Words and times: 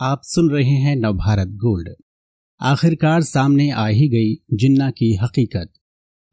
आप 0.00 0.20
सुन 0.24 0.50
रहे 0.50 0.70
हैं 0.70 0.96
नवभारत 0.96 1.48
गोल्ड। 1.48 1.88
आखिरकार 2.60 3.22
सामने 3.22 3.70
आ 3.70 3.86
ही 3.86 4.08
गई 4.08 4.56
जिन्ना 4.56 4.90
की 4.90 5.14
हकीकत। 5.14 5.72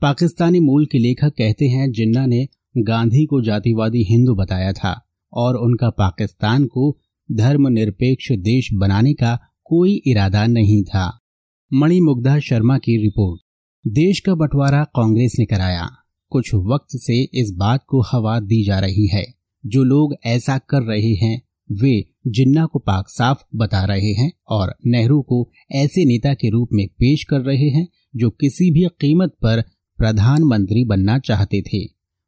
पाकिस्तानी 0.01 0.59
मूल 0.59 0.85
के 0.85 0.97
लेखक 0.97 1.29
कहते 1.37 1.67
हैं, 1.67 1.91
जिन्ना 1.91 2.25
ने 2.25 2.47
गांधी 2.77 3.25
को 3.25 3.41
जातिवादी 3.41 4.03
हिंदू 4.03 4.35
बताया 4.35 4.73
था 4.73 5.07
और 5.33 5.55
उनका 5.55 5.89
पाकिस्तान 5.89 6.65
को 6.65 6.97
धर्मनिरपेक्ष 7.31 8.31
देश 8.31 8.73
बनाने 8.73 9.13
का 9.13 9.39
कोई 9.63 10.01
इरादा 10.05 10.47
नहीं 10.47 10.83
था। 10.83 11.19
मणिमुग्धा 11.73 12.39
शर्मा 12.39 12.77
की 12.77 13.01
रिपोर्ट। 13.01 13.41
देश 13.87 14.19
का 14.19 14.35
बंटवारा 14.35 14.83
कांग्रेस 14.83 15.35
ने 15.39 15.45
कराया। 15.45 15.89
कुछ 16.29 16.53
वक्त 16.53 16.97
से 16.97 17.23
इस 17.23 17.51
बात 17.51 17.83
को 17.87 18.01
हवा 18.01 18.39
दी 18.39 18.63
जा 18.63 18.79
रही 18.79 19.07
है। 19.07 19.25
जो 19.65 19.83
लोग 19.83 20.15
ऐसा 20.25 20.57
कर 20.57 20.81
रहे 20.81 21.13
हैं 21.13 21.41
वे 21.71 22.05
जिन्ना 22.27 22.65
को 22.65 22.79
पाक 22.79 23.09
साफ़ 23.09 23.43
बता 23.55 23.83
रहे 23.85 24.13
हैं 24.13 24.31
और 24.47 24.75
नेहरू 24.85 25.21
को 25.21 25.49
ऐसे 25.71 26.05
नेता 26.05 26.33
के 26.33 26.49
रूप 26.49 26.69
में 26.73 26.87
पेश 26.87 27.23
कर 27.23 27.41
रहे 27.41 27.69
हैं 27.69 27.87
जो 28.15 28.29
किसी 28.29 28.71
भी 28.71 28.85
कीमत 29.01 29.29
पर 29.29 29.61
प्रधानमंत्री 29.97 30.83
बनना 30.85 31.19
चाहते 31.19 31.61
थे। 31.61 31.85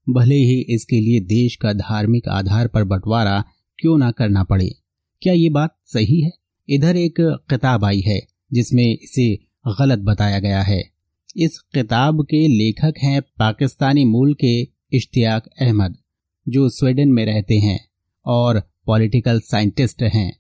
भले 0.10 0.36
ही 0.36 0.60
इसके 0.70 1.02
लिए 1.02 1.20
देश 1.20 1.56
का 1.56 1.74
धार्मिक 1.74 2.28
आधार 2.28 2.68
पर 2.68 2.84
बंटवारा 2.84 3.44
क्यों 3.80 3.98
ना 3.98 4.12
करना 4.12 4.44
पड़े। 4.44 4.70
क्या 5.22 5.34
ये 5.34 5.50
बात 5.50 5.78
सही 5.86 6.22
है? 6.22 6.32
इधर 6.70 6.96
एक 6.98 7.16
किताब 7.20 7.86
आई 7.86 8.02
है, 8.02 8.20
जिसमें 8.54 8.98
इसे 8.98 9.36
गलत 9.80 10.00
बताया 10.00 10.40
गया 10.40 10.62
है। 10.62 10.84
इस 11.38 11.60
किताब 11.60 12.24
के 12.24 12.48
लेखक 12.48 12.94
हैं 13.04 13.22
पाकिस्तानी 13.22 14.06
मूल 14.06 14.34
के 14.34 14.62
इश्तियाक 14.94 15.46
अहमद, 15.62 15.96
जो 16.48 16.70
स्वीडन 16.70 17.10
में 17.10 17.26
रहते 17.26 17.56
हैं 17.56 17.80
और 18.26 18.62
पॉलिटिकल 18.86 19.40
साइंटिस्ट 19.40 20.04
हैं। 20.04 20.32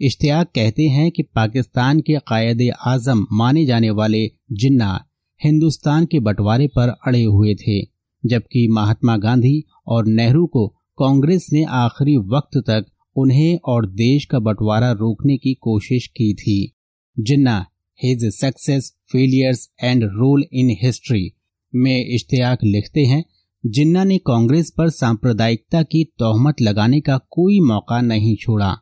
इश्तियाक 0.00 0.50
कहते 0.54 0.82
हैं 0.82 1.10
कि 1.10 1.22
पाकिस्तान 1.22 2.00
के 2.00 2.18
कायद 2.26 2.70
आज़म 2.86 3.26
माने 3.32 3.64
जाने 3.66 3.90
वाले 3.90 4.26
जिन्ना 4.52 5.04
हिंदुस्तान 5.40 6.06
के 6.06 6.20
बंटवारे 6.20 6.66
पर 6.66 6.88
अड़े 7.06 7.22
हुए 7.22 7.54
थे, 7.54 7.80
जबकि 8.22 8.66
महात्मा 8.68 9.16
गांधी 9.16 9.62
और 9.86 10.06
नेहरू 10.06 10.46
को 10.46 10.66
कांग्रेस 10.98 11.46
ने 11.52 11.64
आखिरी 11.64 12.16
वक्त 12.16 12.58
तक 12.58 12.86
उन्हें 13.16 13.58
और 13.64 13.86
देश 13.86 14.24
का 14.24 14.38
बंटवारा 14.38 14.90
रोकने 14.92 15.36
की 15.36 15.54
कोशिश 15.54 16.06
की 16.06 16.34
थी। 16.34 16.72
Jinnah 17.18 17.66
his 18.02 18.24
success, 18.24 18.92
failures 19.12 19.68
and 19.82 20.04
role 20.04 20.44
in 20.52 20.76
history 20.82 21.32
में 21.74 22.06
इश्तियाक 22.06 22.58
लिखते 22.64 23.00
हैं 23.00 23.24
जिन्ना 23.66 24.04
ने 24.04 24.18
कांग्रेस 24.18 24.72
पर 24.78 24.90
सांप्रदायिकता 24.90 25.82
की 25.82 26.04
तोहमत 26.04 26.60
लगाने 26.62 27.00
का 27.00 27.18
कोई 27.18 27.60
मौका 27.60 28.00
नहीं 28.00 28.36
छोड़ा। 28.36 28.72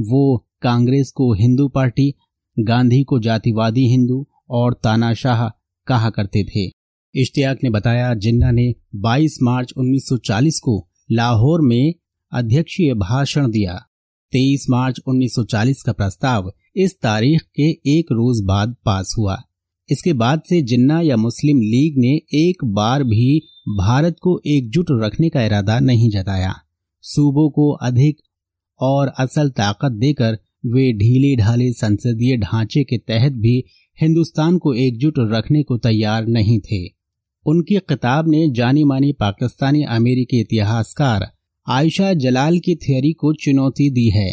वो 0.00 0.46
कांग्रेस 0.62 1.10
को 1.10 1.32
हिंदू 1.34 1.68
पार्टी, 1.68 2.14
गांधी 2.58 3.04
को 3.04 3.20
जातिवादी 3.20 3.88
हिंदू 3.88 4.26
और 4.50 4.74
तानाशाह 4.74 5.48
कहा 5.86 6.10
करते 6.10 6.44
थे। 6.44 6.70
इश्तियाक 7.14 7.58
ने 7.64 7.70
बताया 7.70 8.14
जिन्ना 8.14 8.50
ने 8.50 8.74
22 8.94 9.38
मार्च 9.42 9.72
1940 9.76 10.60
को 10.60 10.88
लाहौर 11.12 11.60
में 11.60 11.94
अध्यक्षीय 12.32 12.94
भाषण 12.94 13.50
दिया। 13.50 13.86
23 14.32 14.66
मार्च 14.70 15.00
1940 15.06 15.82
का 15.82 15.92
प्रस्ताव 15.92 16.52
इस 16.76 17.00
तारीख 17.02 17.40
के 17.40 17.98
एक 17.98 18.06
रोज 18.12 18.44
बाद 18.44 18.76
पास 18.84 19.14
हुआ। 19.18 19.42
इसके 19.90 20.12
बाद 20.12 20.42
से 20.48 20.62
जिन्ना 20.62 21.00
या 21.00 21.16
मुस्लिम 21.16 21.60
लीग 21.60 21.98
ने 21.98 22.14
एक 22.34 22.64
बार 22.64 23.04
भी 23.04 23.38
भारत 23.68 24.16
को 24.22 24.40
एकजुट 24.46 24.86
रखने 24.90 25.28
का 25.28 25.44
इरादा 25.44 25.78
नहीं 25.80 26.10
जताया। 26.10 26.54
सूबों 27.02 27.50
को 27.50 27.70
अधिक 27.70 28.16
और 28.80 29.08
असल 29.08 29.50
ताकत 29.50 29.92
देकर 29.92 30.38
वे 30.66 30.92
ढीले 30.92 31.36
ढाले 31.36 31.72
संसदीय 31.72 32.36
ढांचे 32.36 32.84
के 32.84 32.98
तहत 32.98 33.32
भी 33.32 33.64
हिंदुस्तान 34.00 34.58
को 34.58 34.74
एकजुट 34.74 35.14
रखने 35.18 35.62
को 35.62 35.78
तैयार 35.78 36.26
नहीं 36.26 36.60
थे। 36.60 36.86
उनकी 37.46 37.74
किताब 37.74 38.28
ने 38.28 38.50
जानी 38.50 38.84
मानी 38.84 39.12
पाकिस्तानी 39.12 39.82
अमेरिकी 39.82 40.40
इतिहासकार 40.40 41.26
आयशा 41.68 42.12
जलाल 42.14 42.58
की 42.58 42.74
थियोरी 42.74 43.12
को 43.12 43.32
चुनौती 43.34 43.90
दी 43.90 44.08
है, 44.10 44.30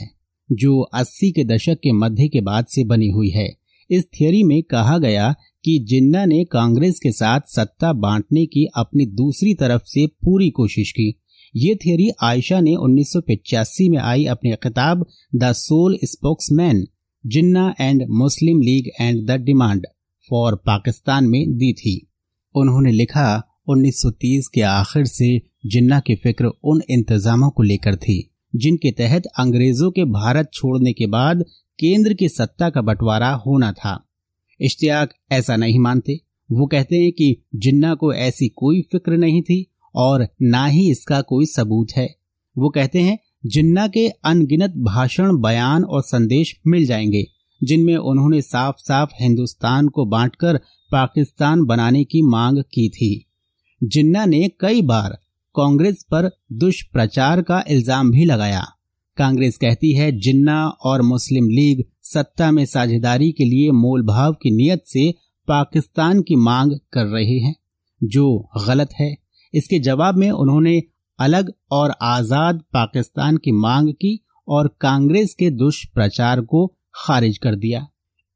जो 0.51 0.81
80 0.81 1.31
के 1.31 1.43
दशक 1.43 1.79
के 1.83 1.91
मध्य 1.91 2.27
के 2.27 2.41
बाद 2.41 2.65
से 2.65 2.83
बनी 2.83 3.09
हुई 3.09 3.29
है। 3.29 3.60
इस 3.91 4.05
थियोरी 4.05 4.43
में 4.43 4.63
कहा 4.63 4.97
गया 4.97 5.35
कि 5.65 5.79
जिन्ना 5.79 6.25
ने 6.25 6.43
कांग्रेस 6.45 6.99
के 6.99 7.11
साथ 7.11 7.41
सत्ता 7.47 7.93
बांटने 7.93 8.45
की 8.45 8.65
अपनी 8.75 9.05
दूसरी 9.05 9.53
तरफ़ 9.53 9.81
से 9.85 10.07
पूरी 10.07 10.49
कोशिश 10.49 10.91
की। 10.91 11.21
ये 11.55 11.75
थियोरी 11.75 12.09
आयशा 12.23 12.59
ने 12.59 12.75
उन्नीस 12.75 13.13
में 13.81 13.97
आई 13.97 14.25
अपनी 14.25 14.51
किताब 14.51 15.05
the 15.35 15.51
sole 15.51 15.97
spokesman, 16.03 16.87
Jinnah 17.25 17.73
and 17.81 18.05
Muslim 18.09 18.61
League 18.61 18.89
and 19.01 19.27
the 19.27 19.31
demand, 19.31 19.85
for 20.29 20.55
Pakistan 20.55 21.27
में 21.27 21.57
दी 21.57 21.73
थी। 21.73 22.07
उन्होंने 22.55 22.91
लिखा 22.91 23.43
1930 23.67 24.47
के 24.47 24.61
आखिर 24.61 25.05
से 25.05 25.41
जिन्ना 25.65 25.99
की 25.99 26.15
फ़िक्र 26.15 26.51
उन 26.63 26.81
इंतजामों 26.89 27.49
को 27.49 27.63
लेकर 27.63 27.95
थी, 27.95 28.31
जिनके 28.55 28.91
तहत 28.91 29.25
अंग्रेज़ों 29.39 29.91
के 29.91 30.05
भारत 30.05 30.49
छोड़ने 30.53 30.93
के 30.93 31.07
बाद 31.07 31.43
केंद्र 31.81 32.13
की 32.13 32.29
सत्ता 32.29 32.69
का 32.69 32.81
बंटवारा 32.81 33.33
होना 33.33 33.71
था। 33.71 34.07
इश्तियाक 34.61 35.13
ऐसा 35.31 35.55
नहीं 35.55 35.79
मानते। 35.79 36.19
वो 36.51 36.65
कहते 36.65 36.95
हैं 36.95 37.11
कि 37.11 37.45
जिन्ना 37.55 37.93
को 37.93 38.13
ऐसी 38.13 38.47
कोई 38.47 38.81
फ़िक्र 38.81 39.11
नहीं 39.11 39.41
थी 39.41 39.65
और 39.95 40.27
ना 40.41 40.65
ही 40.65 40.91
इसका 40.91 41.21
कोई 41.21 41.45
सबूत 41.45 41.87
है। 41.95 42.15
वो 42.57 42.69
कहते 42.69 42.99
हैं, 42.99 43.19
जिन्ना 43.45 43.87
के 43.87 44.09
अनगिनत 44.09 44.73
भाषण, 44.77 45.41
बयान 45.41 45.83
और 45.83 46.01
संदेश 46.01 46.59
मिल 46.67 46.85
जाएँगे, 46.85 47.23
जिनमें 47.63 47.97
उन्होंने 47.97 48.41
साफ़ 48.41 48.75
साफ़ 48.77 49.09
हिंदुस्तान 49.21 49.87
को 49.87 50.05
बांटकर 50.05 50.57
पाकिस्तान 50.91 51.65
बनाने 51.65 52.03
की 52.03 52.21
मांग 52.21 52.57
की 52.57 52.89
थी। 52.89 53.25
जिन्ना 53.83 54.25
ने 54.25 54.51
कई 54.59 54.81
बार 54.81 55.17
कांग्रेस 55.55 56.03
पर 56.03 56.31
दुष्प्रचार 56.53 57.41
का 57.41 57.63
इल्ज़ाम 57.67 58.11
भी 58.11 58.25
लगाया। 58.25 58.67
कांग्रेस 59.17 59.57
कहती 59.57 59.91
है, 59.93 60.11
जिन्ना 60.11 60.65
और 60.67 61.01
मुस्लिम 61.01 61.49
लीग 61.49 61.83
सत्ता 62.03 62.51
में 62.51 62.65
साझेदारी 62.65 63.31
के 63.31 63.45
लिए 63.45 63.71
मोल 63.71 64.03
भाव 64.03 64.33
की 64.33 64.51
नियत 64.51 64.83
से 64.85 65.13
पाकिस्तान 65.47 66.21
की 66.21 66.35
मांग 66.35 66.71
कर 66.93 67.05
रहे 67.05 67.37
हैं, 67.39 67.55
जो 68.01 68.49
गलत 68.67 68.89
है। 68.99 69.15
इसके 69.53 69.79
जवाब 69.79 70.17
में 70.17 70.29
उन्होंने, 70.31 70.81
अलग 71.19 71.51
और 71.71 71.93
आज़ाद 72.01 72.61
पाकिस्तान 72.73 73.37
की 73.37 73.51
मांग 73.51 73.89
की 73.93 74.19
और 74.47 74.67
कांग्रेस 74.81 75.33
के 75.33 75.49
दुष्प्रचार 75.49 76.41
को 76.41 76.65
खारिज 76.95 77.37
कर 77.37 77.55
दिया। 77.55 77.87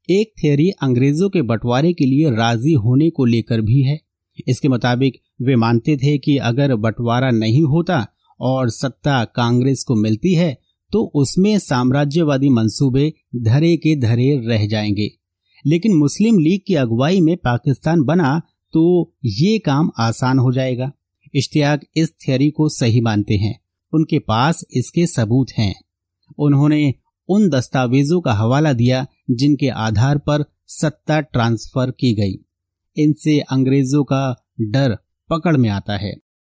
एक 0.09 0.33
थियोरी 0.43 0.69
अंग्रेज़ों 0.83 1.29
के 1.29 1.41
बंटवारे 1.41 1.93
के 1.93 2.05
लिए 2.05 2.31
राज़ी 2.31 2.73
होने 2.73 3.09
को 3.09 3.25
लेकर 3.25 3.61
भी 3.61 3.81
है। 3.81 3.99
इसके 4.47 4.67
मुताबिक, 4.67 5.21
वे 5.41 5.55
मानते 5.55 5.97
थे 5.97 6.17
कि 6.17 6.37
अगर 6.37 6.75
बंटवारा 6.75 7.31
नहीं 7.31 7.63
होता 7.63 8.05
और 8.39 8.69
सत्ता 8.69 9.23
कांग्रेस 9.25 9.83
को 9.83 9.95
मिलती 9.95 10.33
है 10.33 10.64
तो 10.91 11.11
उसमें 11.15 11.59
साम्राज्यवादी 11.59 12.49
मंसूबे 12.49 13.13
धरे 13.35 13.77
के 13.77 13.95
धरे 13.95 14.41
रह 14.45 14.67
जाएँगे। 14.67 15.11
लेकिन 15.65 15.95
मुस्लिम 15.95 16.39
लीग 16.39 16.61
की 16.67 16.75
अगुवाई 16.75 17.21
में 17.21 17.37
पाकिस्तान 17.37 18.03
बना 18.03 18.41
तो 18.73 19.13
ये 19.25 19.59
काम 19.59 19.91
आसान 19.99 20.39
हो 20.39 20.51
जाएगा। 20.51 20.91
इश्तियाक 21.35 21.81
इस 21.95 22.11
थियोरी 22.11 22.49
को 22.49 22.69
सही 22.69 23.01
मानते 23.01 23.33
हैं। 23.33 23.59
उनके 23.93 24.19
पास 24.19 24.65
इसके 24.71 25.07
सबूत 25.07 25.47
हैं। 25.57 25.81
उन्होंने 26.39 26.93
उन 27.29 27.49
दस्तावेजों 27.49 28.21
का 28.21 28.33
हवाला 28.33 28.73
दिया, 28.73 29.07
जिनके 29.31 29.69
आधार 29.69 30.17
पर 30.17 30.45
सत्ता 30.67 31.21
ट्रांसफ़र 31.21 31.91
की 31.91 32.13
गई। 32.13 32.45
इनसे 33.03 33.39
अंग्रेज़ों 33.39 34.03
का 34.03 34.47
डर 34.61 34.97
पकड़ 35.29 35.57
में 35.57 35.69
आता 35.69 35.97
है। 35.97 36.15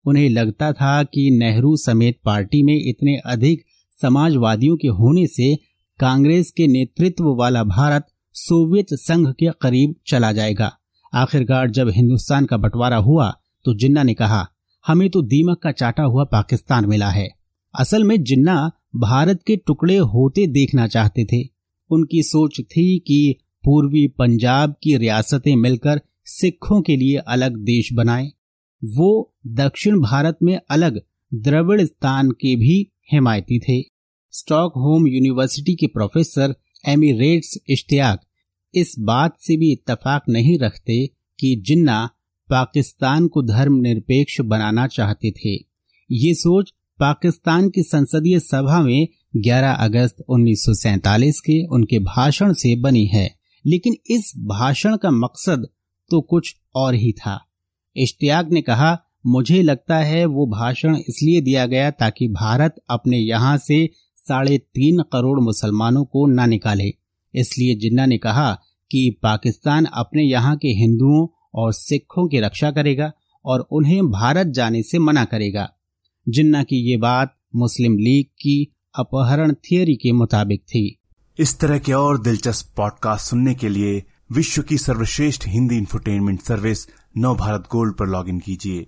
उन्हें 0.06 0.30
लगता 0.30 0.74
था 0.74 1.04
कि 1.04 1.32
नेहरू 1.32 1.78
समेत 1.78 2.20
पार्टी 2.26 2.64
में 2.64 2.82
इतने 2.86 3.18
अधिक 3.26 3.64
समाजवादियों 4.02 4.76
के 4.76 4.88
होने 4.94 5.26
से 5.28 5.56
कांग्रेस 6.00 6.52
के 6.52 6.68
नेतृत्व 6.68 7.34
वाला 7.36 7.64
भारत 7.64 8.08
सोवियत 8.36 8.94
संघ 8.94 9.28
के 9.30 9.50
करीब 9.62 9.96
चला 10.08 10.32
जाएगा। 10.32 10.72
आखिरकार 11.14 11.70
जब 11.70 11.90
हिंदुस्तान 11.90 12.46
का 12.46 12.58
बंटवारा 12.58 12.98
हुआ 12.98 13.32
तो 13.66 13.74
जिन्ना 13.74 14.04
ने 14.04 14.14
कहा, 14.14 14.46
हमें 14.86 15.10
तो 15.10 15.22
दीमक 15.22 15.60
का 15.60 15.72
चाटा 15.72 16.04
हुआ 16.04 16.24
पाकिस्तान 16.24 16.86
मिला 16.86 17.10
है। 17.10 17.28
असल 17.74 18.04
में 18.04 18.22
जिन्ना 18.24 18.72
भारत 18.96 19.40
के 19.48 19.56
टुकड़े 19.58 19.98
होते 19.98 20.46
देखना 20.48 20.88
चाहते 20.88 21.26
थे। 21.26 21.42
उनकी 21.90 22.22
सोच 22.24 22.60
थी 22.62 22.88
कि 23.00 23.36
पूर्वी 23.64 24.08
पंजाब 24.08 24.76
की 24.84 24.96
रियासतें 24.98 25.56
मिलकर 25.56 26.02
सिखों 26.26 26.82
के 26.82 26.96
लिए 26.96 27.18
अलग 27.28 27.56
देश 27.64 27.90
बनाएँ। 27.94 28.32
वो 28.82 29.34
दक्षिण 29.56 30.00
भारत 30.00 30.38
में 30.44 30.60
अलग 30.70 31.02
द्रविड़स्तान 31.32 32.30
के 32.32 32.56
भी 32.56 32.78
हिमायती 33.12 33.60
थे। 33.60 33.86
स्टॉकहोम 34.32 35.08
यूनिवर्सिटी 35.08 35.76
के 35.76 35.88
प्रोफेसर 35.88 36.56
एमिरेट्स 36.88 37.58
इश्तियाक 37.70 38.22
इस 38.76 38.96
बात 39.00 39.36
से 39.40 39.58
भी 39.58 39.72
इतफाक 39.72 40.24
नहीं 40.30 40.60
रखते 40.60 41.08
कि 41.40 41.56
जिन्ना 41.56 42.10
पाकिस्तान 42.50 43.28
को 43.28 43.44
धर्मनिरपेक्ष 43.44 44.42
बनाना 44.42 44.88
चाहते 44.88 45.32
थे। 45.32 45.56
ये 46.12 46.34
सोच 46.34 46.74
पाकिस्तान 47.00 47.70
की 47.70 47.84
संसदीय 47.84 48.40
सभा 48.40 48.82
में 48.82 49.08
11 49.36 49.72
अगस्त 49.72 50.24
उन्नीस 50.30 51.40
के 51.40 51.66
उनके 51.66 52.00
भाषण 52.00 52.54
से 52.54 52.76
बनी 52.76 53.06
है। 53.06 53.36
लेकिन 53.66 53.96
इस 54.10 54.34
भाषण 54.38 54.98
का 54.98 55.12
मकसद 55.12 55.68
तो 56.12 56.22
कुछ 56.22 56.56
और 56.76 56.96
ही 56.96 57.12
था। 57.12 57.46
इश्तियाक 57.96 58.50
ने 58.52 58.62
कहा 58.62 59.05
मुझे 59.28 59.62
लगता 59.62 59.98
है 59.98 60.26
वो 60.26 60.48
भाषण 60.48 60.96
इसलिए 60.96 61.42
दिया 61.42 61.66
गया 61.66 61.92
ताकि 61.92 62.28
भारत 62.28 62.76
अपने 62.90 63.18
यहाँ 63.18 63.58
से 63.58 63.90
साढ़े 64.16 64.58
तीन 64.58 65.02
करोड़ 65.02 65.40
मुसलमानों 65.40 66.06
को 66.06 66.28
न 66.28 66.50
निकाले। 66.50 66.94
इसलिए 67.36 67.76
जिन्ना 67.76 68.06
ने 68.06 68.18
कहा 68.18 68.54
कि 68.92 69.20
पाकिस्तान 69.24 69.86
अपने 69.86 70.24
यहाँ 70.24 70.58
के 70.58 70.68
हिंदुओं 70.68 71.28
और 71.56 71.74
सिखों 71.74 72.28
की 72.28 72.40
रक्षा 72.40 72.72
करेगा 72.72 73.12
और 73.46 73.68
उन्हें 73.72 74.08
भारत 74.08 74.48
जाने 74.48 74.84
से 74.84 75.00
मना 75.00 75.26
करेगा। 75.26 75.70
जिन्ना 76.30 76.64
की 76.64 76.92
ये 76.92 76.98
बात 76.98 77.36
मुस्लिम 77.56 77.98
लीग 77.98 78.26
की 78.26 78.76
अपहरण 79.00 79.54
थियोरी 79.54 79.96
के 79.96 80.12
मुताबिक 80.12 80.62
थी। 80.62 81.00
इस 81.40 81.60
तरह 81.60 81.80
के 81.80 81.94
और 81.94 82.22
दिलचस्प 82.22 82.74
पॉडकास्ट 82.78 83.30
सुनने 83.30 83.56
के 83.56 83.70
लिए 83.70 84.04
विश्व 84.32 84.62
की 84.62 84.78
सर्वश्रेष्ठ 84.78 85.48
Hindi 85.48 85.78
infotainment 85.78 86.42
service 86.42 86.88
Nav 87.18 87.36
Bharat 87.36 87.62
Gold 87.62 87.94
पर 87.94 88.08
लॉगिन 88.08 88.40
कीजिए। 88.40 88.88